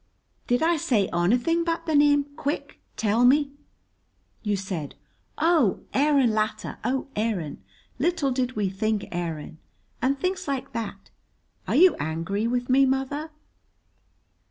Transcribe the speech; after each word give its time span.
"Did 0.47 0.63
I 0.63 0.77
say 0.77 1.07
onything 1.09 1.63
but 1.63 1.85
the 1.85 1.93
name? 1.93 2.23
Quick, 2.35 2.79
tell 2.97 3.23
me." 3.23 3.51
"You 4.41 4.55
said, 4.57 4.95
'Oh, 5.37 5.81
Aaron 5.93 6.31
Latta, 6.31 6.79
oh, 6.83 7.09
Aaron, 7.15 7.63
little 7.99 8.31
did 8.31 8.53
we 8.53 8.67
think, 8.67 9.05
Aaron,' 9.11 9.59
and 10.01 10.17
things 10.19 10.47
like 10.47 10.73
that. 10.73 11.11
Are 11.67 11.75
you 11.75 11.93
angry 11.99 12.47
with 12.47 12.67
me, 12.67 12.83
mother?" 12.87 13.29